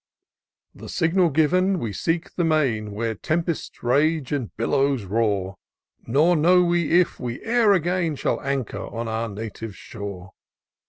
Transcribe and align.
The 0.73 0.89
signal 0.89 1.29
given, 1.29 1.77
we 1.77 1.93
seek 1.93 2.33
the 2.33 2.43
main, 2.43 2.91
Where 2.93 3.13
tempests 3.13 3.83
rage, 3.83 4.31
and 4.31 4.49
billows 4.57 5.03
roar; 5.03 5.57
Nor 6.07 6.35
know 6.35 6.63
we 6.63 6.99
if 6.99 7.19
we 7.19 7.39
e'er, 7.45 7.71
again 7.73 8.15
Shall 8.15 8.41
anchor 8.41 8.87
on 8.87 9.07
our 9.07 9.29
native 9.29 9.75
shore. 9.75 10.31